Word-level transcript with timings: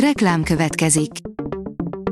Reklám 0.00 0.42
következik. 0.42 1.10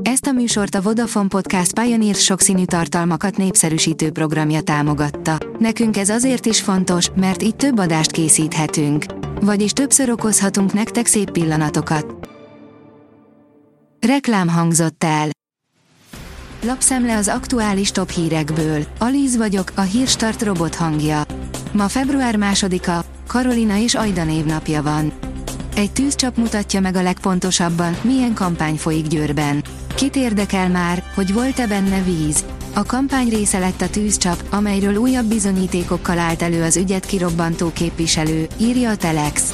Ezt 0.01 0.25
a 0.25 0.31
műsort 0.31 0.75
a 0.75 0.81
Vodafone 0.81 1.27
Podcast 1.27 1.79
Pioneer 1.79 2.15
sokszínű 2.15 2.65
tartalmakat 2.65 3.37
népszerűsítő 3.37 4.11
programja 4.11 4.61
támogatta. 4.61 5.37
Nekünk 5.59 5.97
ez 5.97 6.09
azért 6.09 6.45
is 6.45 6.61
fontos, 6.61 7.09
mert 7.15 7.43
így 7.43 7.55
több 7.55 7.79
adást 7.79 8.11
készíthetünk. 8.11 9.05
Vagyis 9.41 9.71
többször 9.71 10.09
okozhatunk 10.09 10.73
nektek 10.73 11.05
szép 11.05 11.31
pillanatokat. 11.31 12.29
Reklám 14.07 14.47
hangzott 14.47 15.03
el. 15.03 15.29
Lapszemle 16.63 17.17
az 17.17 17.27
aktuális 17.27 17.91
top 17.91 18.09
hírekből. 18.09 18.83
Alíz 18.99 19.37
vagyok, 19.37 19.71
a 19.75 19.81
hírstart 19.81 20.41
robot 20.41 20.75
hangja. 20.75 21.23
Ma 21.71 21.87
február 21.87 22.35
másodika, 22.35 23.05
Karolina 23.27 23.77
és 23.77 23.95
Ajda 23.95 24.23
névnapja 24.23 24.81
van. 24.81 25.13
Egy 25.75 25.91
tűzcsap 25.91 26.37
mutatja 26.37 26.79
meg 26.79 26.95
a 26.95 27.01
legpontosabban, 27.01 27.97
milyen 28.01 28.33
kampány 28.33 28.75
folyik 28.75 29.07
Győrben. 29.07 29.63
Kit 29.95 30.15
érdekel 30.15 30.69
már, 30.69 31.03
hogy 31.15 31.33
volt-e 31.33 31.67
benne 31.67 32.01
víz? 32.01 32.45
A 32.73 32.83
kampány 32.83 33.29
része 33.29 33.59
lett 33.59 33.81
a 33.81 33.89
tűzcsap, 33.89 34.43
amelyről 34.49 34.95
újabb 34.95 35.25
bizonyítékokkal 35.25 36.19
állt 36.19 36.41
elő 36.41 36.63
az 36.63 36.77
ügyet 36.77 37.05
kirobbantó 37.05 37.71
képviselő, 37.73 38.47
írja 38.57 38.89
a 38.89 38.95
Telex. 38.95 39.53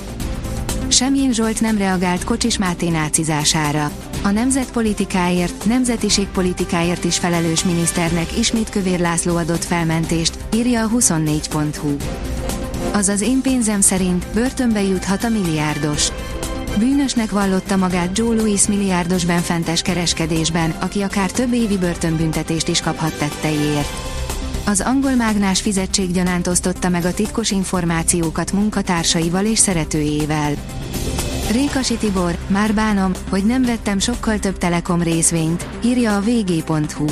Semjén 0.87 1.33
Zsolt 1.33 1.61
nem 1.61 1.77
reagált 1.77 2.23
Kocsis 2.23 2.57
Máté 2.57 2.89
nácizására. 2.89 3.91
A 4.23 4.29
nemzetpolitikáért, 4.29 5.65
nemzetiségpolitikáért 5.65 7.03
is 7.03 7.17
felelős 7.17 7.63
miniszternek 7.63 8.37
ismét 8.37 8.69
Kövér 8.69 8.99
László 8.99 9.35
adott 9.35 9.63
felmentést, 9.63 10.37
írja 10.53 10.83
a 10.83 10.89
24.hu. 10.89 11.95
Azaz 12.93 13.21
én 13.21 13.41
pénzem 13.41 13.81
szerint 13.81 14.25
börtönbe 14.33 14.81
juthat 14.81 15.23
a 15.23 15.29
milliárdos. 15.29 16.07
Bűnösnek 16.77 17.31
vallotta 17.31 17.75
magát 17.75 18.17
Joe 18.17 18.35
Louis 18.35 18.67
milliárdos 18.67 19.25
benfentes 19.25 19.81
kereskedésben, 19.81 20.69
aki 20.69 21.01
akár 21.01 21.31
több 21.31 21.53
évi 21.53 21.77
börtönbüntetést 21.77 22.67
is 22.67 22.81
kaphat 22.81 23.17
tetteiért. 23.17 23.87
Az 24.65 24.81
angol 24.81 25.15
mágnás 25.15 25.61
fizetséggyanánt 25.61 26.47
osztotta 26.47 26.89
meg 26.89 27.05
a 27.05 27.13
titkos 27.13 27.51
információkat 27.51 28.51
munkatársaival 28.51 29.45
és 29.45 29.59
szeretőjével. 29.59 30.53
Rékasi 31.51 31.95
Tibor, 31.95 32.37
már 32.47 32.73
bánom, 32.73 33.11
hogy 33.29 33.45
nem 33.45 33.63
vettem 33.63 33.99
sokkal 33.99 34.39
több 34.39 34.57
Telekom 34.57 35.01
részvényt, 35.01 35.65
írja 35.83 36.15
a 36.15 36.21
vg.hu. 36.21 37.05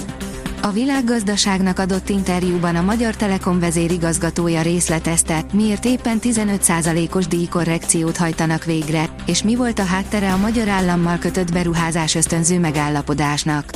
A 0.62 0.72
világgazdaságnak 0.72 1.80
adott 1.80 2.10
interjúban 2.10 2.76
a 2.76 2.82
Magyar 2.82 3.16
Telekom 3.16 3.60
vezérigazgatója 3.60 4.62
részletezte, 4.62 5.42
miért 5.54 5.86
éppen 5.86 6.20
15%-os 6.22 7.28
díjkorrekciót 7.28 8.18
hajtanak 8.18 8.64
végre, 8.64 9.10
és 9.26 9.44
mi 9.44 9.56
volt 9.56 9.80
a 9.80 9.84
háttere 9.84 10.34
a 10.34 10.38
magyar 10.38 10.68
állammal 10.68 11.18
kötött 11.18 11.52
beruházás 11.52 12.16
ösztönző 12.16 12.60
megállapodásnak. 12.60 13.70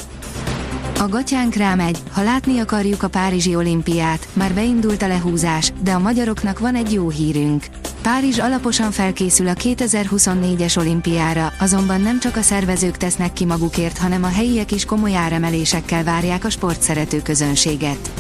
A 1.00 1.08
gatyánk 1.08 1.54
rámegy, 1.54 1.98
ha 2.12 2.24
látni 2.24 2.60
akarjuk 2.60 3.04
a 3.04 3.10
Párizsi 3.10 3.56
olimpiát, 3.56 4.28
már 4.34 4.54
beindult 4.54 5.02
a 5.02 5.08
lehúzás, 5.08 5.74
de 5.84 5.92
a 5.92 6.00
magyaroknak 6.00 6.60
van 6.60 6.76
egy 6.76 6.94
jó 6.94 7.10
hírünk. 7.10 7.66
Párizs 8.04 8.40
alaposan 8.40 8.92
felkészül 8.92 9.48
a 9.48 9.54
2024-es 9.54 10.78
olimpiára, 10.78 11.54
azonban 11.60 12.02
nem 12.02 12.20
csak 12.20 12.36
a 12.36 12.42
szervezők 12.42 12.98
tesznek 12.98 13.34
ki 13.34 13.46
magukért, 13.46 13.98
hanem 13.98 14.24
a 14.24 14.28
helyiek 14.28 14.72
is 14.72 14.86
komoly 14.86 15.16
áremelésekkel 15.16 16.04
várják 16.04 16.46
a 16.46 16.50
sportszerető 16.50 17.22
közönséget. 17.22 18.12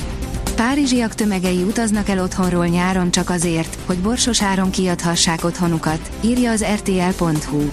Párizsiak 0.56 1.16
tömegei 1.16 1.62
utaznak 1.62 2.10
el 2.10 2.20
otthonról 2.20 2.66
nyáron 2.66 3.12
csak 3.12 3.30
azért, 3.30 3.78
hogy 3.86 3.98
borsos 3.98 4.42
áron 4.42 4.70
kiadhassák 4.70 5.44
otthonukat, 5.44 6.12
írja 6.22 6.52
az 6.52 6.66
rtl.hu. 6.74 7.70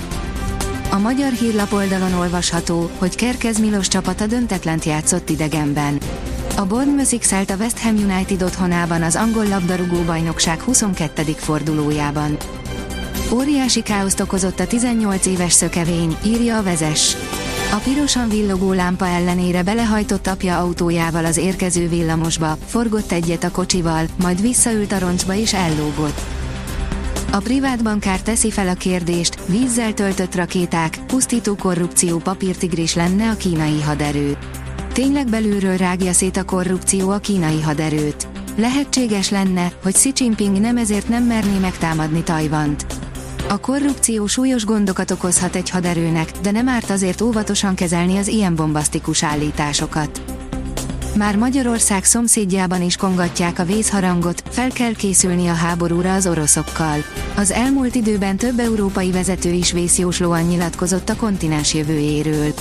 A 0.90 0.98
magyar 0.98 1.32
hírlap 1.32 1.72
oldalon 1.72 2.12
olvasható, 2.12 2.90
hogy 2.98 3.14
Kerkez 3.14 3.58
Milos 3.58 3.88
csapata 3.88 4.26
döntetlent 4.26 4.84
játszott 4.84 5.30
idegenben. 5.30 5.98
A 6.60 6.66
Bournemouth 6.66 7.18
x 7.18 7.32
a 7.32 7.56
West 7.58 7.78
Ham 7.78 7.96
United 7.96 8.42
otthonában 8.42 9.02
az 9.02 9.16
angol 9.16 9.48
labdarúgó 9.48 10.00
bajnokság 10.02 10.60
22. 10.60 11.22
fordulójában. 11.22 12.36
Óriási 13.32 13.82
káoszt 13.82 14.20
okozott 14.20 14.60
a 14.60 14.66
18 14.66 15.26
éves 15.26 15.52
szökevény, 15.52 16.16
írja 16.24 16.58
a 16.58 16.62
vezes. 16.62 17.16
A 17.72 17.76
pirosan 17.76 18.28
villogó 18.28 18.72
lámpa 18.72 19.06
ellenére 19.06 19.62
belehajtott 19.62 20.26
apja 20.26 20.58
autójával 20.58 21.24
az 21.24 21.36
érkező 21.36 21.88
villamosba, 21.88 22.56
forgott 22.66 23.12
egyet 23.12 23.44
a 23.44 23.50
kocsival, 23.50 24.04
majd 24.22 24.40
visszaült 24.40 24.92
a 24.92 24.98
roncsba 24.98 25.34
és 25.34 25.54
ellógott. 25.54 26.20
A 27.32 27.38
privát 27.38 27.82
bankár 27.82 28.20
teszi 28.20 28.50
fel 28.50 28.68
a 28.68 28.74
kérdést, 28.74 29.46
vízzel 29.46 29.94
töltött 29.94 30.34
rakéták, 30.34 30.98
pusztító 31.06 31.54
korrupció 31.54 32.18
papírtigris 32.18 32.94
lenne 32.94 33.30
a 33.30 33.36
kínai 33.36 33.82
haderő. 33.82 34.36
Tényleg 34.92 35.28
belülről 35.28 35.76
rágja 35.76 36.12
szét 36.12 36.36
a 36.36 36.44
korrupció 36.44 37.10
a 37.10 37.18
kínai 37.18 37.60
haderőt. 37.60 38.28
Lehetséges 38.56 39.30
lenne, 39.30 39.72
hogy 39.82 39.92
Xi 39.92 40.12
Jinping 40.14 40.60
nem 40.60 40.76
ezért 40.76 41.08
nem 41.08 41.24
merné 41.24 41.58
megtámadni 41.58 42.22
Tajvant. 42.22 42.86
A 43.48 43.58
korrupció 43.58 44.26
súlyos 44.26 44.64
gondokat 44.64 45.10
okozhat 45.10 45.56
egy 45.56 45.70
haderőnek, 45.70 46.30
de 46.42 46.50
nem 46.50 46.68
árt 46.68 46.90
azért 46.90 47.20
óvatosan 47.20 47.74
kezelni 47.74 48.16
az 48.16 48.28
ilyen 48.28 48.54
bombasztikus 48.54 49.22
állításokat. 49.22 50.22
Már 51.16 51.36
Magyarország 51.36 52.04
szomszédjában 52.04 52.82
is 52.82 52.96
kongatják 52.96 53.58
a 53.58 53.64
vészharangot, 53.64 54.42
fel 54.50 54.70
kell 54.70 54.94
készülni 54.94 55.48
a 55.48 55.54
háborúra 55.54 56.14
az 56.14 56.26
oroszokkal. 56.26 56.98
Az 57.36 57.50
elmúlt 57.50 57.94
időben 57.94 58.36
több 58.36 58.58
európai 58.58 59.10
vezető 59.10 59.50
is 59.50 59.72
vészjóslóan 59.72 60.42
nyilatkozott 60.42 61.08
a 61.08 61.16
kontinens 61.16 61.74
jövőjéről. 61.74 62.52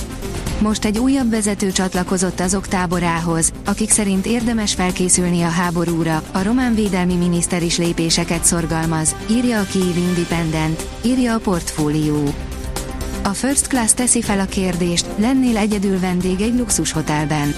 Most 0.60 0.84
egy 0.84 0.98
újabb 0.98 1.30
vezető 1.30 1.72
csatlakozott 1.72 2.40
azok 2.40 2.68
táborához, 2.68 3.52
akik 3.64 3.90
szerint 3.90 4.26
érdemes 4.26 4.74
felkészülni 4.74 5.42
a 5.42 5.48
háborúra, 5.48 6.22
a 6.32 6.42
román 6.42 6.74
védelmi 6.74 7.14
miniszter 7.14 7.62
is 7.62 7.78
lépéseket 7.78 8.44
szorgalmaz, 8.44 9.16
írja 9.30 9.60
a 9.60 9.64
Kiev 9.64 9.96
Independent, 9.96 10.88
írja 11.02 11.34
a 11.34 11.38
portfólió. 11.38 12.34
A 13.22 13.28
First 13.28 13.66
Class 13.66 13.92
teszi 13.92 14.22
fel 14.22 14.40
a 14.40 14.44
kérdést, 14.44 15.06
lennél 15.16 15.56
egyedül 15.56 16.00
vendég 16.00 16.40
egy 16.40 16.58
luxushotelben. 16.58 17.54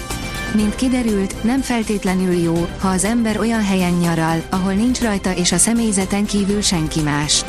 Mint 0.55 0.75
kiderült, 0.75 1.45
nem 1.45 1.61
feltétlenül 1.61 2.33
jó, 2.33 2.67
ha 2.81 2.89
az 2.89 3.05
ember 3.05 3.39
olyan 3.39 3.65
helyen 3.65 3.93
nyaral, 3.93 4.43
ahol 4.51 4.73
nincs 4.73 5.01
rajta 5.01 5.35
és 5.37 5.53
a 5.53 5.59
személyzeten 5.59 6.25
kívül 6.25 6.61
senki 6.61 7.01
más. 7.01 7.45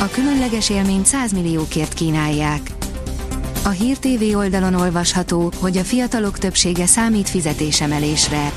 A 0.00 0.08
különleges 0.12 0.70
élményt 0.70 1.06
100 1.06 1.32
milliókért 1.32 1.94
kínálják. 1.94 2.60
A 3.64 3.68
Hír 3.68 3.98
TV 3.98 4.36
oldalon 4.36 4.74
olvasható, 4.74 5.52
hogy 5.60 5.76
a 5.76 5.84
fiatalok 5.84 6.38
többsége 6.38 6.86
számít 6.86 7.28
fizetésemelésre. 7.28 8.52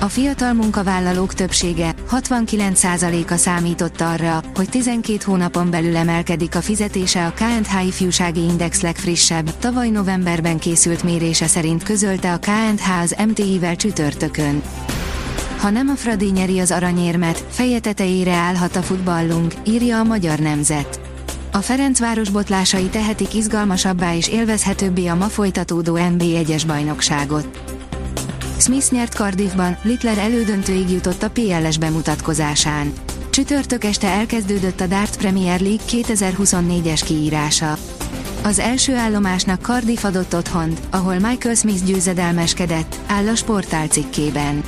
A 0.00 0.08
fiatal 0.08 0.52
munkavállalók 0.52 1.34
többsége, 1.34 1.94
69%-a 2.10 3.36
számított 3.36 4.00
arra, 4.00 4.42
hogy 4.54 4.68
12 4.68 5.18
hónapon 5.24 5.70
belül 5.70 5.96
emelkedik 5.96 6.54
a 6.54 6.60
fizetése 6.60 7.26
a 7.26 7.32
KNH 7.32 7.86
Ifjúsági 7.86 8.40
Index 8.40 8.80
legfrissebb, 8.80 9.58
tavaly 9.58 9.88
novemberben 9.88 10.58
készült 10.58 11.02
mérése 11.02 11.46
szerint 11.46 11.82
közölte 11.82 12.32
a 12.32 12.38
KNH 12.38 13.02
az 13.02 13.16
MTI-vel 13.28 13.76
csütörtökön. 13.76 14.62
Ha 15.58 15.70
nem 15.70 15.88
a 15.88 15.94
Fradi 15.94 16.30
nyeri 16.30 16.58
az 16.58 16.70
aranyérmet, 16.70 17.44
feje 17.48 17.80
tetejére 17.80 18.34
állhat 18.34 18.76
a 18.76 18.82
futballunk, 18.82 19.54
írja 19.66 19.98
a 19.98 20.04
Magyar 20.04 20.38
Nemzet. 20.38 21.03
A 21.54 21.60
Ferencváros 21.60 22.30
botlásai 22.30 22.84
tehetik 22.84 23.34
izgalmasabbá 23.34 24.14
és 24.14 24.28
élvezhetőbbé 24.28 25.06
a 25.06 25.14
ma 25.14 25.24
folytatódó 25.24 25.96
NB1-es 25.98 26.62
bajnokságot. 26.66 27.60
Smith 28.58 28.92
nyert 28.92 29.12
Cardiffban, 29.12 29.78
Littler 29.82 30.18
elődöntőig 30.18 30.90
jutott 30.90 31.22
a 31.22 31.30
PLS 31.30 31.78
bemutatkozásán. 31.78 32.92
Csütörtök 33.30 33.84
este 33.84 34.08
elkezdődött 34.08 34.80
a 34.80 34.86
Darts 34.86 35.16
Premier 35.16 35.60
League 35.60 35.84
2024-es 35.90 37.00
kiírása. 37.04 37.76
Az 38.42 38.58
első 38.58 38.94
állomásnak 38.94 39.62
Cardiff 39.62 40.04
adott 40.04 40.34
otthont, 40.34 40.80
ahol 40.90 41.18
Michael 41.18 41.54
Smith 41.54 41.84
győzedelmeskedett, 41.84 42.96
áll 43.06 43.28
a 43.28 43.34
sportál 43.34 43.86
cikkében. 43.86 44.62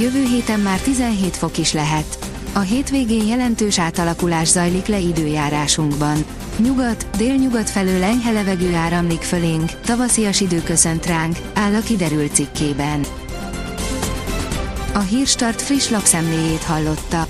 Jövő 0.00 0.24
héten 0.24 0.60
már 0.60 0.78
17 0.78 1.36
fok 1.36 1.58
is 1.58 1.72
lehet. 1.72 2.21
A 2.54 2.60
hétvégén 2.60 3.26
jelentős 3.26 3.78
átalakulás 3.78 4.48
zajlik 4.48 4.86
le 4.86 4.98
időjárásunkban. 4.98 6.24
Nyugat, 6.56 7.06
délnyugat 7.16 7.70
felől 7.70 8.02
enyhe 8.02 8.32
levegő 8.32 8.74
áramlik 8.74 9.22
fölénk, 9.22 9.80
tavaszias 9.80 10.40
idő 10.40 10.62
köszönt 10.62 11.06
ránk, 11.06 11.36
áll 11.54 11.74
a 11.74 11.80
kiderült 11.80 12.34
cikkében. 12.34 13.00
A 14.94 14.98
Hírstart 14.98 15.62
friss 15.62 15.88
lapszemléjét 15.88 16.62
hallotta. 16.62 17.26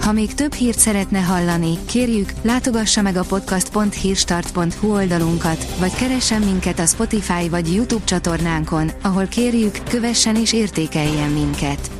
Ha 0.00 0.12
még 0.12 0.34
több 0.34 0.52
hírt 0.52 0.78
szeretne 0.78 1.18
hallani, 1.18 1.78
kérjük, 1.86 2.32
látogassa 2.42 3.02
meg 3.02 3.16
a 3.16 3.24
podcast.hírstart.hu 3.24 4.92
oldalunkat, 4.92 5.66
vagy 5.78 5.94
keressen 5.94 6.42
minket 6.42 6.78
a 6.78 6.86
Spotify 6.86 7.48
vagy 7.48 7.74
YouTube 7.74 8.04
csatornánkon, 8.04 8.90
ahol 9.02 9.26
kérjük, 9.26 9.78
kövessen 9.88 10.36
és 10.36 10.52
értékeljen 10.52 11.30
minket. 11.30 11.99